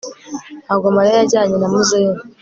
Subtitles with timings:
[0.65, 2.19] Ntabwo Mariya yajyanye na muzehe